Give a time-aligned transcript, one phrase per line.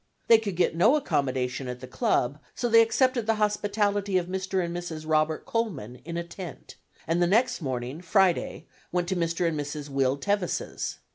[0.29, 4.65] They could get no accommodation at the club, so they accepted the hospitality of Mr.
[4.65, 5.07] and Mrs.
[5.07, 6.73] Robert Coleman in a tent,
[7.05, 9.47] and the next morning (Friday) went to Mr.
[9.47, 9.89] and Mrs.
[9.89, 10.97] Will Tevis's.